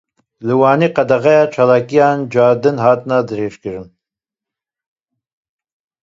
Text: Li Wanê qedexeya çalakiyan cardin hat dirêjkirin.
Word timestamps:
Li 0.45 0.53
Wanê 0.61 0.87
qedexeya 0.97 1.45
çalakiyan 1.53 2.17
cardin 2.33 2.77
hat 2.83 3.01
dirêjkirin. 3.29 3.87